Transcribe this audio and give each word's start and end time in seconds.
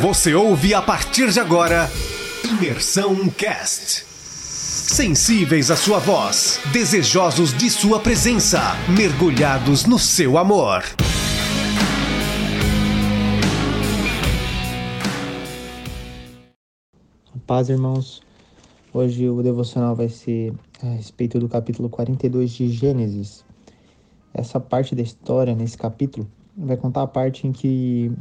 Você 0.00 0.34
ouve 0.34 0.74
a 0.74 0.82
partir 0.82 1.30
de 1.30 1.40
agora 1.40 1.88
Imersão 2.44 3.30
Cast. 3.30 4.04
Sensíveis 4.04 5.70
à 5.70 5.76
sua 5.76 5.98
voz, 5.98 6.60
desejosos 6.70 7.56
de 7.56 7.70
sua 7.70 7.98
presença, 7.98 8.60
mergulhados 8.94 9.86
no 9.86 9.98
seu 9.98 10.36
amor. 10.36 10.82
Paz, 17.46 17.70
irmãos. 17.70 18.20
Hoje 18.92 19.26
o 19.30 19.42
devocional 19.42 19.96
vai 19.96 20.10
ser 20.10 20.52
a 20.82 20.90
respeito 20.90 21.38
do 21.40 21.48
capítulo 21.48 21.88
42 21.88 22.50
de 22.50 22.68
Gênesis. 22.68 23.46
Essa 24.34 24.60
parte 24.60 24.94
da 24.94 25.02
história, 25.02 25.54
nesse 25.54 25.78
capítulo, 25.78 26.28
vai 26.54 26.76
contar 26.76 27.02
a 27.02 27.06
parte 27.06 27.46
em 27.46 27.52
que 27.52 28.12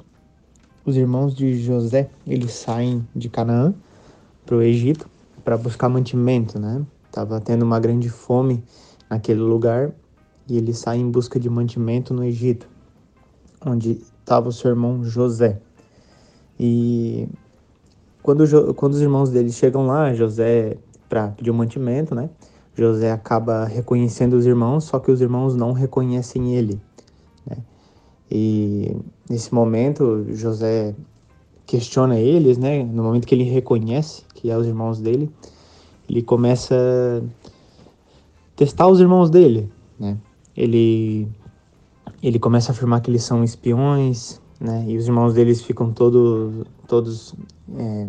os 0.85 0.95
irmãos 0.95 1.35
de 1.35 1.61
José, 1.61 2.09
eles 2.27 2.53
saem 2.53 3.05
de 3.15 3.27
Canaã 3.27 3.73
para 4.45 4.55
o 4.55 4.61
Egito 4.61 5.09
para 5.43 5.57
buscar 5.57 5.89
mantimento, 5.89 6.59
né? 6.59 6.85
Tava 7.11 7.41
tendo 7.41 7.63
uma 7.63 7.79
grande 7.79 8.09
fome 8.09 8.63
naquele 9.09 9.39
lugar 9.39 9.91
e 10.47 10.57
eles 10.57 10.77
saem 10.77 11.01
em 11.01 11.09
busca 11.09 11.39
de 11.39 11.49
mantimento 11.49 12.13
no 12.13 12.23
Egito, 12.23 12.67
onde 13.65 14.01
estava 14.19 14.49
o 14.49 14.51
seu 14.51 14.69
irmão 14.69 15.03
José. 15.03 15.59
E 16.59 17.27
quando, 18.21 18.73
quando 18.75 18.93
os 18.93 19.01
irmãos 19.01 19.29
dele 19.29 19.51
chegam 19.51 19.87
lá, 19.87 20.13
José 20.13 20.77
para 21.09 21.29
pedir 21.29 21.51
um 21.51 21.55
mantimento, 21.55 22.13
né? 22.13 22.29
José 22.75 23.11
acaba 23.11 23.65
reconhecendo 23.65 24.33
os 24.33 24.45
irmãos, 24.45 24.83
só 24.83 24.99
que 24.99 25.09
os 25.09 25.21
irmãos 25.21 25.55
não 25.55 25.71
reconhecem 25.71 26.55
ele. 26.55 26.79
Né? 27.45 27.57
E 28.29 28.94
nesse 29.29 29.53
momento, 29.53 30.25
José 30.29 30.95
questiona 31.65 32.19
eles, 32.19 32.57
né? 32.57 32.83
No 32.83 33.03
momento 33.03 33.25
que 33.25 33.33
ele 33.33 33.43
reconhece 33.43 34.23
que 34.33 34.49
é 34.51 34.57
os 34.57 34.67
irmãos 34.67 34.99
dele, 34.99 35.31
ele 36.07 36.21
começa 36.21 36.75
a 36.75 37.21
testar 38.55 38.87
os 38.87 38.99
irmãos 38.99 39.29
dele, 39.29 39.69
né? 39.99 40.17
Ele 40.55 41.27
ele 42.21 42.39
começa 42.39 42.71
a 42.71 42.73
afirmar 42.73 43.01
que 43.01 43.09
eles 43.09 43.23
são 43.23 43.43
espiões, 43.43 44.39
né? 44.59 44.85
E 44.87 44.97
os 44.97 45.07
irmãos 45.07 45.33
deles 45.33 45.61
ficam 45.61 45.91
todos 45.91 46.65
todos 46.87 47.35
é, 47.75 48.07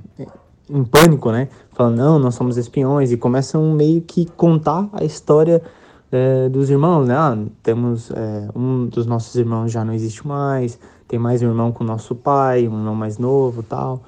em 0.68 0.84
pânico, 0.84 1.30
né? 1.32 1.48
Falando 1.72 1.96
não, 1.96 2.18
nós 2.18 2.34
somos 2.34 2.56
espiões 2.56 3.10
e 3.10 3.16
começam 3.16 3.72
meio 3.72 4.02
que 4.02 4.26
contar 4.26 4.88
a 4.92 5.04
história 5.04 5.62
é, 6.10 6.48
dos 6.48 6.70
irmãos, 6.70 7.06
né? 7.06 7.14
Ah, 7.16 7.36
temos 7.62 8.10
é, 8.10 8.48
um 8.54 8.86
dos 8.86 9.06
nossos 9.06 9.34
irmãos 9.34 9.70
já 9.72 9.84
não 9.84 9.92
existe 9.92 10.26
mais, 10.26 10.78
tem 11.08 11.18
mais 11.18 11.42
um 11.42 11.46
irmão 11.46 11.72
com 11.72 11.84
o 11.84 11.86
nosso 11.86 12.14
pai, 12.14 12.68
um 12.68 12.78
irmão 12.78 12.94
mais 12.94 13.18
novo, 13.18 13.62
tal, 13.62 14.02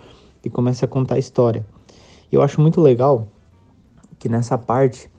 e 0.45 0.51
começa 0.51 0.85
a 0.85 0.89
contar 0.89 1.17
a 1.17 1.19
história. 1.19 1.65
E 2.31 2.35
eu 2.35 2.43
acho 2.43 2.61
muito 2.61 2.81
legal 2.81 3.29
que 4.19 4.29
nessa 4.29 4.59
parte, 4.59 5.11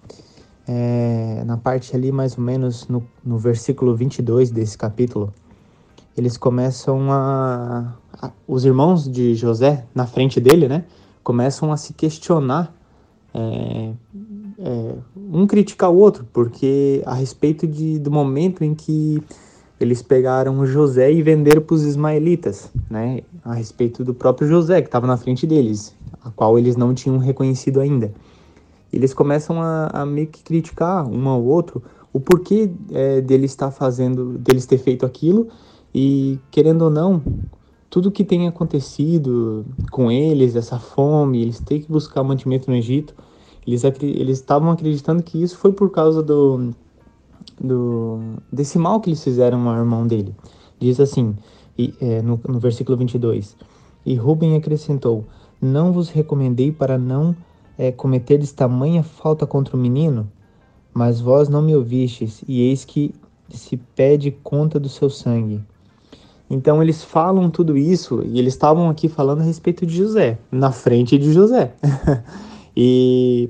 é, 0.68 1.44
na 1.46 1.58
parte 1.58 1.96
ali 1.96 2.12
mais 2.12 2.38
ou 2.38 2.44
menos 2.44 2.88
no, 2.88 3.04
no 3.24 3.38
versículo 3.38 3.96
22 3.96 4.52
desse 4.52 4.78
capítulo, 4.78 5.34
eles 6.18 6.38
começam 6.38 7.12
a, 7.12 7.94
a, 8.22 8.32
os 8.48 8.66
irmãos 8.66 9.10
de 9.10 9.36
José 9.36 9.86
na 9.96 10.06
frente 10.06 10.40
dele, 10.40 10.68
né? 10.68 10.86
Começam 11.24 11.72
a 11.72 11.78
se 11.78 11.94
questionar 11.94 12.74
é, 13.34 13.94
é, 14.60 14.96
um 15.16 15.48
criticar 15.48 15.90
o 15.90 15.98
outro, 15.98 16.28
porque 16.34 17.02
a 17.06 17.14
respeito 17.14 17.66
de, 17.66 17.98
do 17.98 18.12
momento 18.12 18.64
em 18.64 18.76
que 18.76 19.24
eles 19.80 20.02
pegaram 20.02 20.66
José 20.66 21.12
e 21.12 21.22
venderam 21.22 21.62
para 21.62 21.74
os 21.74 21.84
ismaelitas, 21.84 22.70
né? 22.90 23.22
A 23.44 23.54
respeito 23.54 24.04
do 24.04 24.14
próprio 24.14 24.48
José 24.48 24.82
que 24.82 24.90
estava 24.90 25.08
na 25.08 25.16
frente 25.16 25.48
deles, 25.48 25.96
a 26.22 26.30
qual 26.30 26.60
eles 26.60 26.76
não 26.76 26.94
tinham 26.94 27.18
reconhecido 27.18 27.80
ainda. 27.80 28.12
Eles 28.92 29.14
começam 29.14 29.62
a, 29.62 29.88
a 29.94 30.06
meio 30.06 30.28
que 30.28 30.44
criticar 30.44 31.08
um 31.08 31.30
ao 31.30 31.42
outro 31.42 31.82
o 32.12 32.20
porquê 32.20 32.70
é, 32.92 33.22
dele 33.22 33.46
estar 33.46 33.72
fazendo, 33.72 34.38
deles 34.40 34.66
ter 34.66 34.80
feito 34.80 35.06
aquilo 35.06 35.48
e 35.94 36.40
querendo 36.52 36.82
ou 36.84 36.90
não, 36.90 37.22
tudo 37.90 38.12
que 38.12 38.24
tem 38.24 38.48
acontecido 38.48 39.66
com 39.92 40.12
eles, 40.12 40.56
essa 40.56 40.78
fome, 40.78 41.42
eles 41.42 41.60
têm 41.60 41.82
que 41.82 41.92
buscar 41.92 42.24
mantimento 42.24 42.70
no 42.70 42.76
Egito, 42.76 43.16
eles 43.70 43.84
eles 44.02 44.38
estavam 44.38 44.72
acreditando 44.72 45.22
que 45.24 45.42
isso 45.42 45.58
foi 45.58 45.72
por 45.72 45.92
causa 45.92 46.24
do, 46.24 46.72
do 47.60 48.20
desse 48.52 48.78
mal 48.78 49.00
que 49.00 49.10
eles 49.10 49.24
fizeram 49.24 49.68
ao 49.70 49.78
irmão 49.78 50.08
dele. 50.08 50.36
Diz 50.80 51.00
assim, 51.00 51.36
e, 51.78 51.94
é, 52.02 52.22
no, 52.22 52.40
no 52.48 52.60
versículo 52.60 52.98
22, 52.98 53.56
e 54.06 54.16
Rubem 54.16 54.56
acrescentou, 54.56 55.26
não 55.62 55.92
vos 55.92 56.10
recomendei 56.10 56.72
para 56.72 56.98
não 56.98 57.36
é, 57.78 57.92
cometerdes 57.92 58.52
tamanha 58.52 59.04
falta 59.04 59.46
contra 59.46 59.76
o 59.76 59.80
menino? 59.80 60.30
Mas 60.94 61.22
vós 61.22 61.48
não 61.48 61.62
me 61.62 61.76
ouvistes, 61.76 62.44
e 62.48 62.62
eis 62.62 62.84
que 62.84 63.14
se 63.50 63.78
pede 63.78 64.32
conta 64.32 64.80
do 64.80 64.90
seu 64.90 65.10
sangue. 65.10 65.62
Então 66.50 66.82
eles 66.82 67.04
falam 67.04 67.50
tudo 67.50 67.78
isso, 67.78 68.24
e 68.26 68.40
eles 68.40 68.54
estavam 68.54 68.90
aqui 68.90 69.08
falando 69.08 69.42
a 69.42 69.44
respeito 69.44 69.86
de 69.86 69.96
José, 69.96 70.38
na 70.52 70.72
frente 70.72 71.18
de 71.18 71.32
José. 71.32 71.74
E 72.82 73.50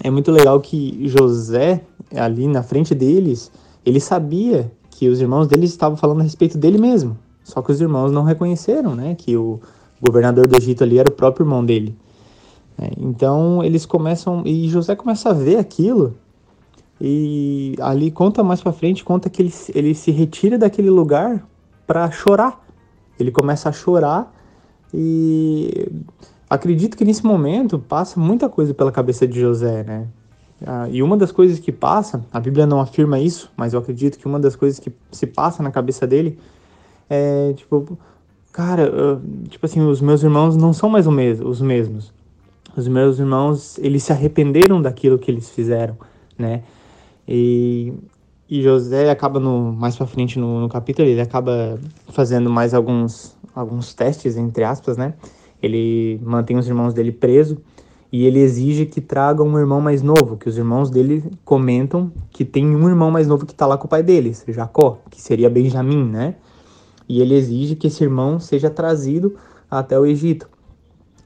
é 0.00 0.08
muito 0.08 0.30
legal 0.30 0.60
que 0.60 1.08
José, 1.08 1.82
ali 2.14 2.46
na 2.46 2.62
frente 2.62 2.94
deles, 2.94 3.50
ele 3.84 3.98
sabia 3.98 4.70
que 4.90 5.08
os 5.08 5.20
irmãos 5.20 5.48
dele 5.48 5.64
estavam 5.64 5.96
falando 5.96 6.20
a 6.20 6.22
respeito 6.22 6.56
dele 6.56 6.78
mesmo. 6.78 7.18
Só 7.42 7.60
que 7.60 7.72
os 7.72 7.80
irmãos 7.80 8.12
não 8.12 8.22
reconheceram, 8.22 8.94
né, 8.94 9.16
que 9.16 9.36
o 9.36 9.58
governador 10.00 10.46
do 10.46 10.56
Egito 10.56 10.84
ali 10.84 11.00
era 11.00 11.08
o 11.08 11.12
próprio 11.12 11.42
irmão 11.42 11.64
dele. 11.64 11.98
É, 12.78 12.92
então 12.96 13.60
eles 13.64 13.84
começam 13.84 14.44
e 14.46 14.68
José 14.68 14.94
começa 14.94 15.30
a 15.30 15.32
ver 15.32 15.56
aquilo 15.56 16.14
e 17.00 17.74
ali 17.80 18.12
conta 18.12 18.44
mais 18.44 18.60
para 18.60 18.72
frente 18.72 19.02
conta 19.02 19.28
que 19.28 19.42
ele, 19.42 19.52
ele 19.74 19.94
se 19.96 20.12
retira 20.12 20.56
daquele 20.56 20.90
lugar 20.90 21.44
para 21.88 22.08
chorar. 22.12 22.64
Ele 23.18 23.32
começa 23.32 23.68
a 23.68 23.72
chorar 23.72 24.32
e 24.92 25.88
acredito 26.54 26.96
que 26.96 27.04
nesse 27.04 27.24
momento 27.24 27.78
passa 27.78 28.18
muita 28.18 28.48
coisa 28.48 28.72
pela 28.72 28.92
cabeça 28.92 29.26
de 29.26 29.40
José, 29.40 29.82
né? 29.82 30.06
Ah, 30.66 30.88
e 30.90 31.02
uma 31.02 31.16
das 31.16 31.32
coisas 31.32 31.58
que 31.58 31.72
passa, 31.72 32.24
a 32.32 32.40
Bíblia 32.40 32.66
não 32.66 32.80
afirma 32.80 33.18
isso, 33.18 33.50
mas 33.56 33.72
eu 33.74 33.80
acredito 33.80 34.18
que 34.18 34.26
uma 34.26 34.38
das 34.40 34.56
coisas 34.56 34.78
que 34.78 34.92
se 35.10 35.26
passa 35.26 35.62
na 35.62 35.70
cabeça 35.70 36.06
dele 36.06 36.38
é 37.10 37.52
tipo, 37.54 37.98
cara, 38.52 39.20
tipo 39.48 39.66
assim, 39.66 39.80
os 39.80 40.00
meus 40.00 40.22
irmãos 40.22 40.56
não 40.56 40.72
são 40.72 40.88
mais 40.88 41.06
os 41.06 41.60
mesmos. 41.60 42.12
Os 42.76 42.88
meus 42.88 43.18
irmãos, 43.18 43.78
eles 43.78 44.02
se 44.02 44.12
arrependeram 44.12 44.80
daquilo 44.80 45.18
que 45.18 45.30
eles 45.30 45.50
fizeram, 45.50 45.96
né? 46.36 46.62
E, 47.26 47.92
e 48.48 48.62
José 48.62 49.10
acaba 49.10 49.38
no 49.38 49.72
mais 49.72 49.96
para 49.96 50.06
frente 50.06 50.38
no, 50.38 50.60
no 50.60 50.68
capítulo, 50.68 51.08
ele 51.08 51.20
acaba 51.20 51.78
fazendo 52.08 52.50
mais 52.50 52.74
alguns 52.74 53.34
alguns 53.54 53.94
testes 53.94 54.36
entre 54.36 54.64
aspas, 54.64 54.96
né? 54.96 55.14
Ele 55.64 56.20
mantém 56.22 56.58
os 56.58 56.68
irmãos 56.68 56.92
dele 56.92 57.10
presos 57.10 57.56
e 58.12 58.26
ele 58.26 58.38
exige 58.38 58.84
que 58.84 59.00
traga 59.00 59.42
um 59.42 59.58
irmão 59.58 59.80
mais 59.80 60.02
novo, 60.02 60.36
que 60.36 60.46
os 60.46 60.58
irmãos 60.58 60.90
dele 60.90 61.24
comentam 61.42 62.12
que 62.30 62.44
tem 62.44 62.76
um 62.76 62.86
irmão 62.88 63.10
mais 63.10 63.26
novo 63.26 63.46
que 63.46 63.52
está 63.52 63.66
lá 63.66 63.78
com 63.78 63.86
o 63.86 63.88
pai 63.88 64.02
deles, 64.02 64.44
Jacó, 64.46 65.00
que 65.10 65.20
seria 65.20 65.48
Benjamim, 65.48 66.04
né? 66.04 66.34
E 67.08 67.20
ele 67.20 67.34
exige 67.34 67.74
que 67.74 67.86
esse 67.86 68.04
irmão 68.04 68.38
seja 68.38 68.68
trazido 68.68 69.36
até 69.70 69.98
o 69.98 70.04
Egito. 70.04 70.48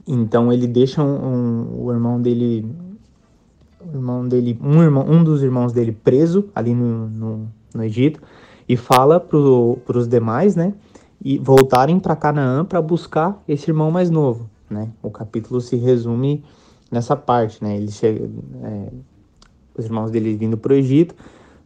Então 0.07 0.51
ele 0.51 0.67
deixa 0.67 1.03
um, 1.03 1.15
um, 1.15 1.85
o 1.85 1.91
irmão 1.91 2.21
dele, 2.21 2.65
o 3.81 3.97
irmão 3.97 4.27
dele, 4.27 4.57
um 4.63 4.81
irmão, 4.81 5.05
um 5.05 5.21
dos 5.21 5.43
irmãos 5.43 5.73
dele 5.73 5.91
preso 5.91 6.45
ali 6.55 6.73
no, 6.73 7.07
no, 7.09 7.47
no 7.75 7.83
Egito 7.83 8.21
e 8.67 8.77
fala 8.77 9.19
para 9.19 9.37
os 9.37 10.07
demais, 10.07 10.55
né? 10.55 10.73
E 11.21 11.37
voltarem 11.37 11.99
para 11.99 12.15
Canaã 12.15 12.63
para 12.63 12.81
buscar 12.81 13.41
esse 13.47 13.69
irmão 13.69 13.91
mais 13.91 14.09
novo, 14.09 14.49
né? 14.69 14.89
O 15.01 15.09
capítulo 15.09 15.59
se 15.59 15.75
resume 15.75 16.43
nessa 16.91 17.15
parte, 17.15 17.63
né? 17.63 17.75
Ele 17.75 17.91
chega, 17.91 18.29
é, 18.63 18.87
os 19.77 19.85
irmãos 19.85 20.11
dele 20.11 20.35
vindo 20.35 20.57
para 20.57 20.73
o 20.73 20.75
Egito, 20.75 21.13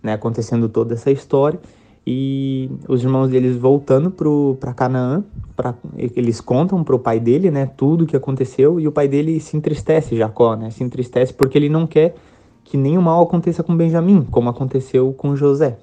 né? 0.01 0.13
Acontecendo 0.13 0.68
toda 0.68 0.94
essa 0.95 1.12
história 1.12 1.60
e 2.06 2.69
os 2.88 3.01
irmãos 3.04 3.30
deles 3.30 3.56
voltando 3.56 4.12
para 4.60 4.74
Canaã, 4.74 5.24
para 5.56 5.74
eles 5.95 6.42
contam 6.42 6.83
para 6.83 6.95
o 6.95 7.00
pai 7.00 7.19
dele, 7.19 7.50
né? 7.50 7.66
Tudo 7.66 8.04
o 8.04 8.07
que 8.07 8.16
aconteceu 8.16 8.80
e 8.80 8.88
o 8.88 8.92
pai 8.92 9.07
dele 9.07 9.39
se 9.39 9.56
entristece, 9.56 10.18
Jacó, 10.18 10.56
né? 10.56 10.69
Se 10.69 10.83
entristece 10.83 11.33
porque 11.33 11.57
ele 11.57 11.69
não 11.69 11.88
quer 11.88 12.16
que 12.63 12.75
nenhum 12.75 13.01
mal 13.01 13.22
aconteça 13.22 13.62
com 13.62 13.75
Benjamim, 13.75 14.24
como 14.24 14.50
aconteceu 14.50 15.13
com 15.13 15.36
José. 15.36 15.77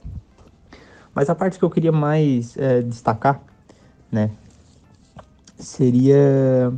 Mas 1.15 1.29
a 1.31 1.35
parte 1.35 1.59
que 1.59 1.65
eu 1.65 1.71
queria 1.71 1.93
mais 1.93 2.57
é, 2.57 2.83
destacar 2.83 3.43
né? 4.11 4.31
Seria 5.59 6.73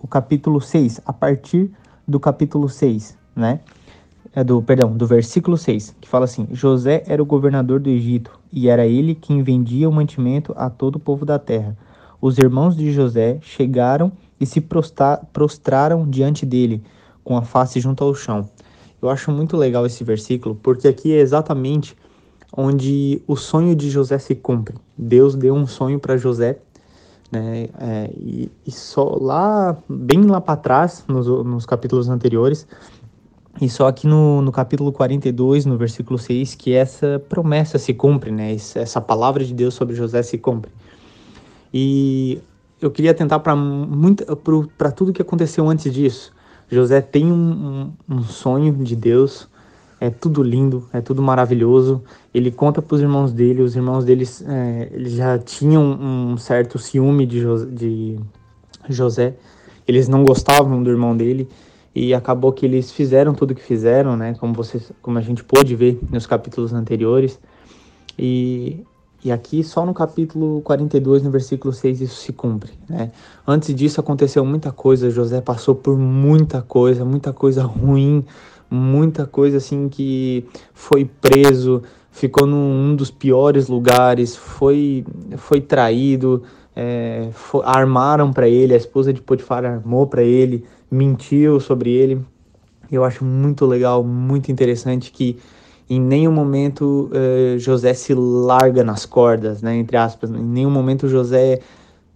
o 0.00 0.06
capítulo 0.06 0.60
6, 0.60 1.00
a 1.04 1.12
partir 1.12 1.70
do 2.06 2.20
capítulo 2.20 2.68
6, 2.68 3.16
né? 3.34 3.60
É 4.34 4.42
do, 4.42 4.62
perdão, 4.62 4.96
do 4.96 5.06
versículo 5.06 5.58
6, 5.58 5.96
que 6.00 6.08
fala 6.08 6.24
assim: 6.24 6.48
José 6.52 7.02
era 7.06 7.22
o 7.22 7.26
governador 7.26 7.80
do 7.80 7.90
Egito, 7.90 8.38
e 8.52 8.68
era 8.68 8.86
ele 8.86 9.14
quem 9.14 9.42
vendia 9.42 9.88
o 9.88 9.92
mantimento 9.92 10.54
a 10.56 10.70
todo 10.70 10.96
o 10.96 11.00
povo 11.00 11.24
da 11.24 11.38
terra. 11.38 11.76
os 12.20 12.38
irmãos 12.38 12.76
de 12.76 12.92
José 12.92 13.38
chegaram 13.42 14.12
e 14.40 14.46
se 14.46 14.62
prostraram 15.32 16.08
diante 16.08 16.46
dele, 16.46 16.82
com 17.24 17.36
a 17.36 17.42
face 17.42 17.80
junto 17.80 18.04
ao 18.04 18.14
chão. 18.14 18.48
Eu 19.00 19.10
acho 19.10 19.32
muito 19.32 19.56
legal 19.56 19.84
esse 19.84 20.04
versículo, 20.04 20.54
porque 20.54 20.86
aqui 20.86 21.12
é 21.12 21.18
exatamente 21.18 21.96
onde 22.52 23.22
o 23.26 23.36
sonho 23.36 23.74
de 23.74 23.90
José 23.90 24.18
se 24.18 24.34
cumpre. 24.34 24.76
Deus 24.96 25.34
deu 25.34 25.54
um 25.54 25.66
sonho 25.66 25.98
para 25.98 26.16
José, 26.16 26.58
né? 27.30 27.68
É, 27.78 28.10
e, 28.14 28.50
e, 28.66 28.70
só 28.70 29.16
lá, 29.18 29.76
bem 29.88 30.22
lá 30.26 30.40
para 30.40 30.56
trás, 30.56 31.04
nos, 31.08 31.26
nos 31.26 31.64
capítulos 31.64 32.08
anteriores, 32.08 32.66
e 33.60 33.68
só 33.68 33.86
aqui 33.86 34.06
no, 34.06 34.42
no 34.42 34.52
capítulo 34.52 34.92
42, 34.92 35.66
no 35.66 35.76
versículo 35.76 36.18
6, 36.18 36.54
que 36.54 36.74
essa 36.74 37.22
promessa 37.28 37.78
se 37.78 37.92
cumpre, 37.92 38.30
né? 38.30 38.54
Essa 38.54 39.00
palavra 39.00 39.44
de 39.44 39.54
Deus 39.54 39.74
sobre 39.74 39.94
José 39.94 40.22
se 40.22 40.38
cumpre. 40.38 40.70
E 41.72 42.40
eu 42.80 42.90
queria 42.90 43.14
tentar 43.14 43.38
para 43.40 44.90
tudo 44.90 45.12
que 45.12 45.22
aconteceu 45.22 45.68
antes 45.68 45.92
disso. 45.92 46.32
José 46.70 47.00
tem 47.00 47.30
um, 47.30 47.92
um, 48.08 48.16
um, 48.16 48.22
sonho 48.22 48.72
de 48.72 48.96
Deus, 48.96 49.48
é 50.02 50.10
tudo 50.10 50.42
lindo, 50.42 50.88
é 50.92 51.00
tudo 51.00 51.22
maravilhoso. 51.22 52.02
Ele 52.34 52.50
conta 52.50 52.82
para 52.82 52.96
os 52.96 53.00
irmãos 53.00 53.32
dele, 53.32 53.62
os 53.62 53.76
irmãos 53.76 54.04
deles 54.04 54.44
é, 54.44 54.88
eles 54.90 55.12
já 55.12 55.38
tinham 55.38 55.80
um 55.80 56.36
certo 56.36 56.76
ciúme 56.76 57.24
de, 57.24 57.40
jo, 57.40 57.66
de 57.66 58.18
José, 58.88 59.34
eles 59.86 60.08
não 60.08 60.24
gostavam 60.24 60.82
do 60.82 60.90
irmão 60.90 61.16
dele 61.16 61.48
e 61.94 62.12
acabou 62.12 62.52
que 62.52 62.66
eles 62.66 62.90
fizeram 62.90 63.32
tudo 63.32 63.52
o 63.52 63.54
que 63.54 63.62
fizeram, 63.62 64.16
né? 64.16 64.34
Como 64.40 64.52
vocês, 64.54 64.90
como 65.00 65.18
a 65.18 65.22
gente 65.22 65.44
pôde 65.44 65.76
ver 65.76 66.00
nos 66.10 66.26
capítulos 66.26 66.72
anteriores. 66.72 67.38
E 68.18 68.84
e 69.24 69.30
aqui, 69.30 69.62
só 69.62 69.86
no 69.86 69.94
capítulo 69.94 70.60
42, 70.62 71.22
no 71.22 71.30
versículo 71.30 71.72
6, 71.72 72.00
isso 72.00 72.16
se 72.16 72.32
cumpre. 72.32 72.72
Né? 72.88 73.12
Antes 73.46 73.72
disso, 73.72 74.00
aconteceu 74.00 74.44
muita 74.44 74.72
coisa. 74.72 75.10
José 75.10 75.40
passou 75.40 75.76
por 75.76 75.96
muita 75.96 76.60
coisa, 76.60 77.04
muita 77.04 77.32
coisa 77.32 77.62
ruim, 77.62 78.24
muita 78.72 79.26
coisa 79.26 79.58
assim 79.58 79.88
que 79.88 80.44
foi 80.72 81.04
preso, 81.04 81.82
ficou 82.10 82.46
num 82.46 82.96
dos 82.96 83.10
piores 83.10 83.68
lugares, 83.68 84.34
foi, 84.34 85.04
foi 85.36 85.60
traído, 85.60 86.42
é, 86.74 87.28
foi, 87.32 87.62
armaram 87.66 88.32
para 88.32 88.48
ele, 88.48 88.72
a 88.72 88.76
esposa 88.76 89.12
de 89.12 89.20
Potifar 89.20 89.64
armou 89.64 90.06
para 90.06 90.22
ele, 90.22 90.64
mentiu 90.90 91.60
sobre 91.60 91.90
ele. 91.90 92.20
Eu 92.90 93.04
acho 93.04 93.24
muito 93.24 93.66
legal, 93.66 94.02
muito 94.02 94.50
interessante 94.50 95.12
que 95.12 95.38
em 95.88 96.00
nenhum 96.00 96.32
momento 96.32 97.10
uh, 97.12 97.58
José 97.58 97.92
se 97.92 98.14
larga 98.14 98.82
nas 98.82 99.04
cordas, 99.04 99.60
né, 99.60 99.76
entre 99.76 99.96
aspas. 99.96 100.30
Em 100.30 100.42
nenhum 100.42 100.70
momento 100.70 101.08
José 101.08 101.60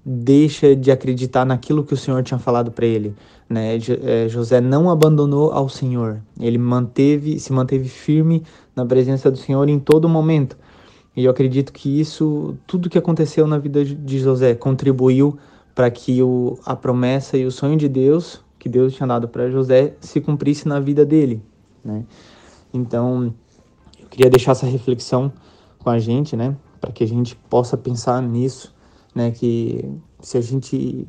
deixa 0.08 0.76
de 0.76 0.92
acreditar 0.92 1.44
naquilo 1.44 1.82
que 1.82 1.92
o 1.92 1.96
Senhor 1.96 2.22
tinha 2.22 2.38
falado 2.38 2.70
para 2.70 2.86
ele. 2.86 3.12
Né? 3.50 3.76
Eh, 3.76 4.28
José 4.28 4.60
não 4.60 4.88
abandonou 4.88 5.50
ao 5.50 5.68
Senhor. 5.68 6.22
Ele 6.38 6.58
manteve, 6.58 7.40
se 7.40 7.52
manteve 7.52 7.88
firme 7.88 8.44
na 8.76 8.86
presença 8.86 9.32
do 9.32 9.36
Senhor 9.36 9.68
em 9.68 9.80
todo 9.80 10.08
momento. 10.08 10.56
E 11.16 11.24
eu 11.24 11.30
acredito 11.32 11.72
que 11.72 12.00
isso, 12.00 12.56
tudo 12.68 12.88
que 12.88 12.96
aconteceu 12.96 13.48
na 13.48 13.58
vida 13.58 13.84
de 13.84 14.18
José, 14.20 14.54
contribuiu 14.54 15.36
para 15.74 15.90
que 15.90 16.22
o, 16.22 16.56
a 16.64 16.76
promessa 16.76 17.36
e 17.36 17.44
o 17.44 17.50
sonho 17.50 17.76
de 17.76 17.88
Deus, 17.88 18.40
que 18.60 18.68
Deus 18.68 18.94
tinha 18.94 19.08
dado 19.08 19.26
para 19.26 19.50
José, 19.50 19.94
se 20.00 20.20
cumprisse 20.20 20.68
na 20.68 20.78
vida 20.78 21.04
dele. 21.04 21.42
Né? 21.84 22.04
Então, 22.72 23.34
queria 24.08 24.30
deixar 24.30 24.52
essa 24.52 24.66
reflexão 24.66 25.32
com 25.80 25.90
a 25.90 25.98
gente, 25.98 26.36
né, 26.36 26.56
para 26.80 26.92
que 26.92 27.02
a 27.02 27.06
gente 27.08 27.34
possa 27.48 27.76
pensar 27.76 28.22
nisso, 28.22 28.75
né, 29.16 29.30
que 29.30 29.82
se 30.20 30.36
a 30.36 30.40
gente 30.42 31.08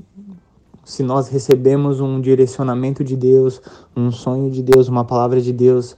se 0.86 1.04
nós 1.04 1.28
recebemos 1.28 2.00
um 2.00 2.22
direcionamento 2.22 3.04
de 3.04 3.18
Deus, 3.18 3.62
um 3.94 4.10
sonho 4.10 4.50
de 4.50 4.64
Deus, 4.64 4.88
uma 4.88 5.04
palavra 5.04 5.42
de 5.42 5.52
Deus, 5.52 5.98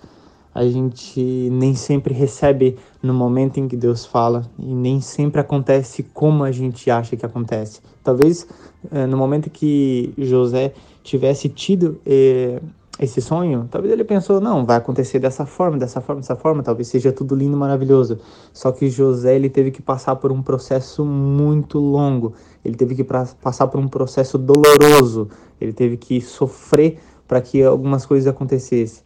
a 0.52 0.66
gente 0.66 1.22
nem 1.52 1.76
sempre 1.76 2.12
recebe 2.12 2.76
no 3.04 3.14
momento 3.14 3.60
em 3.60 3.68
que 3.68 3.78
Deus 3.78 4.04
fala 4.04 4.50
e 4.58 4.74
nem 4.74 5.00
sempre 5.00 5.40
acontece 5.40 6.02
como 6.02 6.44
a 6.44 6.52
gente 6.52 6.90
acha 6.90 7.16
que 7.16 7.24
acontece. 7.24 7.82
Talvez 8.04 8.48
eh, 8.92 9.06
no 9.06 9.16
momento 9.16 9.52
que 9.52 10.12
José 10.18 10.74
tivesse 11.04 11.48
tido 11.50 12.02
eh, 12.04 12.60
esse 13.00 13.22
sonho, 13.22 13.66
talvez 13.72 13.94
ele 13.94 14.04
pensou, 14.04 14.42
não, 14.42 14.66
vai 14.66 14.76
acontecer 14.76 15.20
dessa 15.20 15.46
forma, 15.46 15.78
dessa 15.78 16.02
forma, 16.02 16.20
dessa 16.20 16.36
forma, 16.36 16.62
talvez 16.62 16.90
seja 16.90 17.14
tudo 17.14 17.34
lindo, 17.34 17.56
maravilhoso. 17.56 18.20
Só 18.52 18.74
que 18.74 18.90
José, 18.90 19.38
ele 19.38 19.50
teve 19.50 19.72
que 19.72 19.82
passar 19.82 20.18
por 20.18 20.34
um 20.34 20.42
processo 20.42 21.06
muito 21.06 21.80
longo. 21.80 22.34
Ele 22.64 22.76
teve 22.76 22.96
que 22.96 23.04
passar 23.04 23.68
por 23.68 23.80
um 23.80 23.88
processo 23.88 24.38
doloroso. 24.38 25.30
Ele 25.62 25.72
teve 25.72 25.96
que 25.96 26.20
sofrer 26.20 27.00
para 27.26 27.40
que 27.40 27.64
algumas 27.64 28.06
coisas 28.06 28.28
acontecessem. 28.28 29.02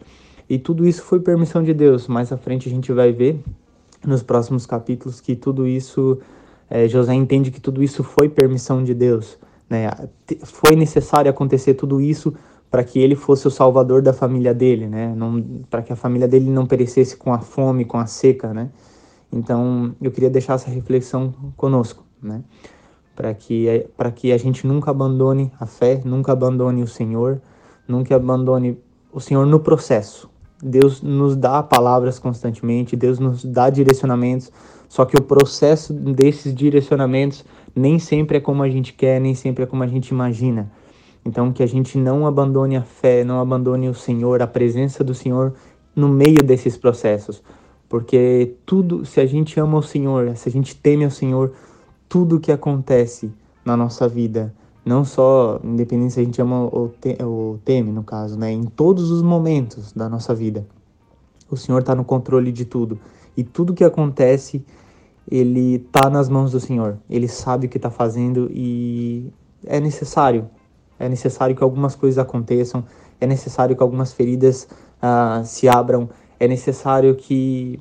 E 0.49 0.57
tudo 0.57 0.87
isso 0.87 1.03
foi 1.03 1.19
permissão 1.19 1.61
de 1.61 1.73
Deus. 1.73 2.07
Mais 2.07 2.31
à 2.31 2.37
frente 2.37 2.67
a 2.67 2.71
gente 2.71 2.91
vai 2.91 3.11
ver 3.11 3.39
nos 4.03 4.23
próximos 4.23 4.65
capítulos 4.65 5.21
que 5.21 5.35
tudo 5.35 5.67
isso, 5.67 6.17
é, 6.67 6.87
José 6.87 7.13
entende 7.13 7.51
que 7.51 7.61
tudo 7.61 7.83
isso 7.83 8.03
foi 8.03 8.27
permissão 8.27 8.83
de 8.83 8.95
Deus. 8.95 9.37
Né? 9.69 9.89
Foi 10.43 10.75
necessário 10.75 11.29
acontecer 11.29 11.75
tudo 11.75 12.01
isso 12.01 12.33
para 12.73 12.83
que 12.83 12.97
ele 12.97 13.15
fosse 13.15 13.47
o 13.47 13.51
salvador 13.51 14.01
da 14.01 14.11
família 14.11 14.51
dele, 14.51 14.87
né? 14.87 15.15
Para 15.69 15.83
que 15.83 15.93
a 15.93 15.95
família 15.95 16.27
dele 16.27 16.49
não 16.49 16.65
perecesse 16.65 17.15
com 17.15 17.31
a 17.31 17.37
fome, 17.37 17.85
com 17.85 17.99
a 17.99 18.07
seca, 18.07 18.51
né? 18.51 18.71
Então, 19.31 19.95
eu 20.01 20.09
queria 20.09 20.27
deixar 20.27 20.55
essa 20.55 20.71
reflexão 20.71 21.31
conosco, 21.55 22.03
né? 22.19 22.41
Para 23.15 23.31
que 23.35 23.85
para 23.95 24.09
que 24.09 24.31
a 24.31 24.39
gente 24.39 24.65
nunca 24.65 24.89
abandone 24.89 25.51
a 25.59 25.67
fé, 25.67 26.01
nunca 26.03 26.31
abandone 26.31 26.81
o 26.81 26.87
Senhor, 26.87 27.39
nunca 27.87 28.15
abandone 28.15 28.75
o 29.11 29.19
Senhor 29.19 29.45
no 29.45 29.59
processo. 29.59 30.27
Deus 30.59 30.99
nos 30.99 31.35
dá 31.35 31.61
palavras 31.61 32.17
constantemente, 32.17 32.95
Deus 32.95 33.19
nos 33.19 33.45
dá 33.45 33.69
direcionamentos, 33.69 34.51
só 34.89 35.05
que 35.05 35.15
o 35.15 35.21
processo 35.21 35.93
desses 35.93 36.51
direcionamentos 36.55 37.45
nem 37.75 37.99
sempre 37.99 38.37
é 38.37 38.41
como 38.41 38.63
a 38.63 38.69
gente 38.69 38.93
quer, 38.93 39.21
nem 39.21 39.35
sempre 39.35 39.63
é 39.63 39.67
como 39.67 39.83
a 39.83 39.87
gente 39.87 40.07
imagina. 40.07 40.71
Então, 41.25 41.53
que 41.53 41.63
a 41.63 41.67
gente 41.67 41.97
não 41.97 42.27
abandone 42.27 42.75
a 42.75 42.81
fé, 42.81 43.23
não 43.23 43.39
abandone 43.39 43.87
o 43.87 43.93
Senhor, 43.93 44.41
a 44.41 44.47
presença 44.47 45.03
do 45.03 45.13
Senhor 45.13 45.53
no 45.95 46.09
meio 46.09 46.43
desses 46.43 46.77
processos. 46.77 47.41
Porque 47.87 48.55
tudo, 48.65 49.05
se 49.05 49.21
a 49.21 49.25
gente 49.25 49.59
ama 49.59 49.77
o 49.77 49.83
Senhor, 49.83 50.35
se 50.35 50.49
a 50.49 50.51
gente 50.51 50.75
teme 50.75 51.05
o 51.05 51.11
Senhor, 51.11 51.53
tudo 52.09 52.39
que 52.39 52.51
acontece 52.51 53.31
na 53.63 53.77
nossa 53.77 54.07
vida, 54.07 54.53
não 54.85 55.05
só, 55.05 55.59
independente 55.63 56.13
se 56.13 56.19
a 56.19 56.23
gente 56.23 56.41
ama 56.41 56.69
ou, 56.71 56.89
te, 56.89 57.17
ou 57.23 57.57
teme, 57.63 57.91
no 57.91 58.03
caso, 58.03 58.37
né? 58.37 58.51
Em 58.51 58.63
todos 58.63 59.11
os 59.11 59.21
momentos 59.21 59.93
da 59.93 60.09
nossa 60.09 60.35
vida, 60.35 60.65
o 61.49 61.55
Senhor 61.55 61.79
está 61.79 61.95
no 61.95 62.03
controle 62.03 62.51
de 62.51 62.65
tudo. 62.65 62.99
E 63.37 63.43
tudo 63.43 63.73
que 63.73 63.83
acontece, 63.83 64.65
Ele 65.29 65.75
está 65.75 66.09
nas 66.09 66.27
mãos 66.27 66.51
do 66.51 66.59
Senhor. 66.59 66.97
Ele 67.09 67.27
sabe 67.27 67.67
o 67.67 67.69
que 67.69 67.77
está 67.77 67.89
fazendo 67.89 68.49
e 68.51 69.31
é 69.65 69.79
necessário 69.79 70.49
é 70.99 71.09
necessário 71.09 71.55
que 71.55 71.63
algumas 71.63 71.95
coisas 71.95 72.17
aconteçam, 72.17 72.83
é 73.19 73.27
necessário 73.27 73.75
que 73.75 73.83
algumas 73.83 74.13
feridas 74.13 74.67
uh, 75.01 75.45
se 75.45 75.67
abram, 75.67 76.09
é 76.39 76.47
necessário 76.47 77.15
que 77.15 77.79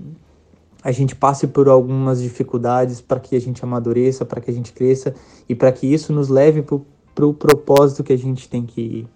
a 0.83 0.90
gente 0.90 1.14
passe 1.14 1.47
por 1.47 1.69
algumas 1.69 2.21
dificuldades 2.21 3.00
para 3.00 3.21
que 3.21 3.37
a 3.37 3.40
gente 3.40 3.62
amadureça, 3.62 4.25
para 4.25 4.40
que 4.40 4.50
a 4.50 4.54
gente 4.54 4.73
cresça 4.73 5.14
e 5.49 5.54
para 5.54 5.71
que 5.71 5.87
isso 5.87 6.12
nos 6.12 6.28
leve 6.28 6.62
para 6.62 6.76
o 6.76 6.87
pro 7.14 7.35
propósito 7.35 8.02
que 8.02 8.12
a 8.12 8.19
gente 8.19 8.49
tem 8.49 8.64
que 8.64 9.07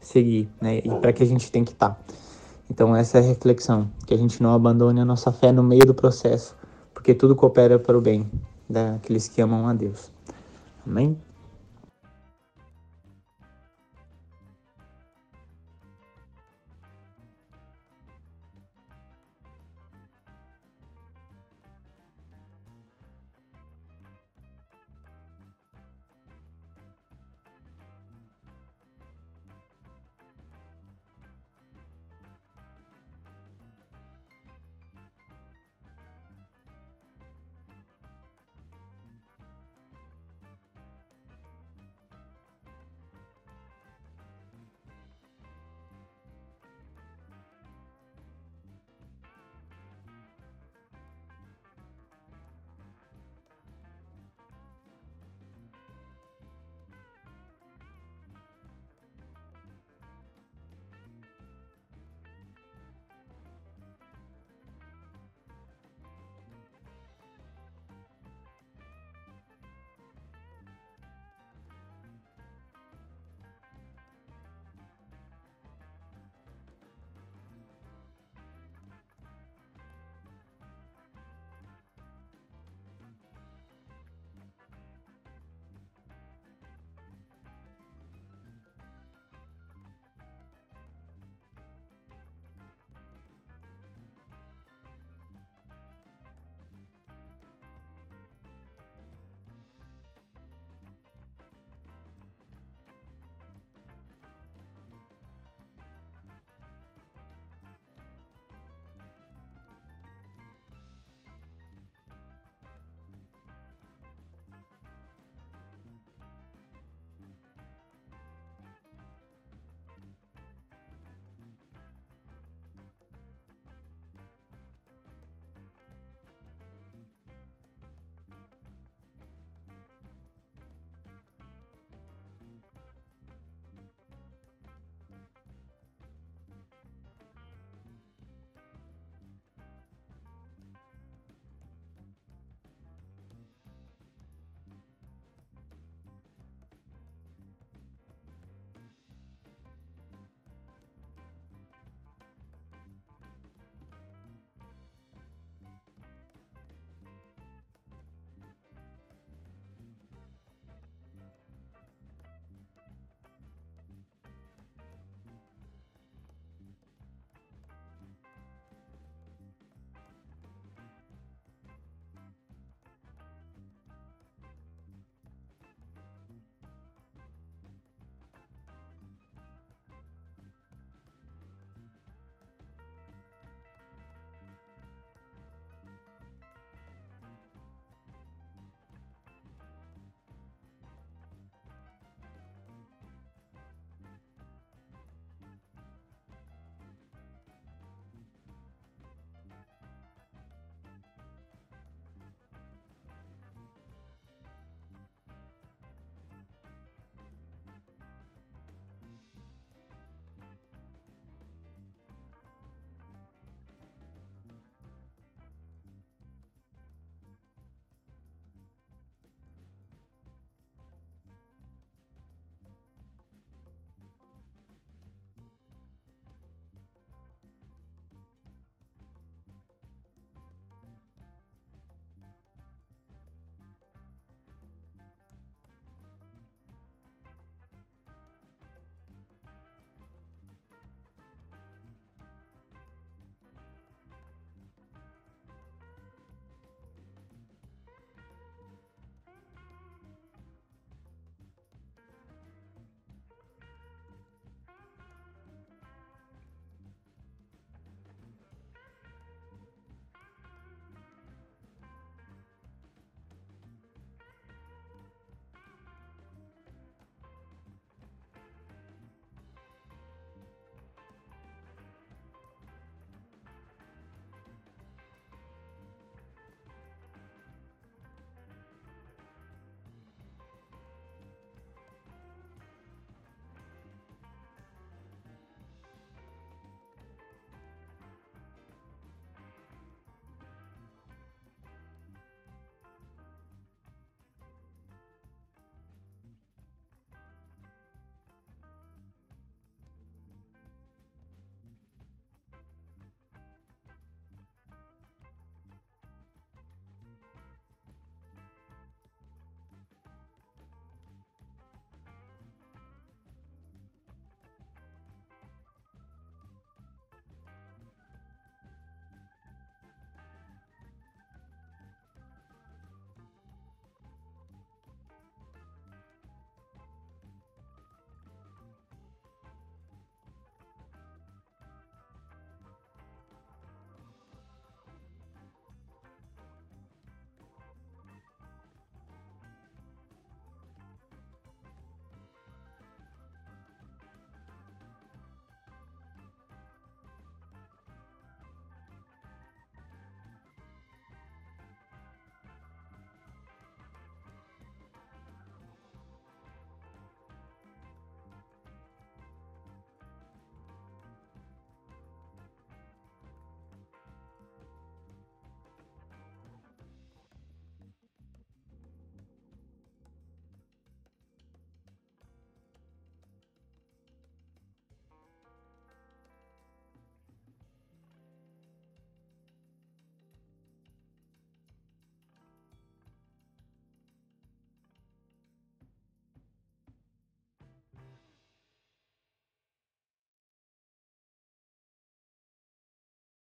seguir, 0.00 0.48
né? 0.60 0.78
E 0.78 0.90
para 1.00 1.12
que 1.12 1.22
a 1.22 1.26
gente 1.26 1.50
tem 1.50 1.64
que 1.64 1.72
estar. 1.72 1.90
Tá. 1.90 1.98
Então 2.68 2.94
essa 2.96 3.18
é 3.18 3.20
a 3.20 3.24
reflexão, 3.24 3.90
que 4.06 4.14
a 4.14 4.16
gente 4.16 4.42
não 4.42 4.52
abandone 4.52 5.00
a 5.00 5.04
nossa 5.04 5.30
fé 5.30 5.52
no 5.52 5.62
meio 5.62 5.86
do 5.86 5.94
processo, 5.94 6.56
porque 6.92 7.14
tudo 7.14 7.36
coopera 7.36 7.78
para 7.78 7.96
o 7.96 8.00
bem 8.00 8.28
daqueles 8.68 9.28
que 9.28 9.40
amam 9.40 9.68
a 9.68 9.74
Deus. 9.74 10.10
Amém? 10.86 11.16